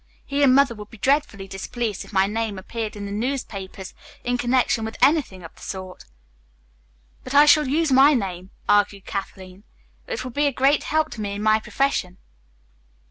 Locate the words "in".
2.95-3.05, 4.23-4.35, 11.33-11.43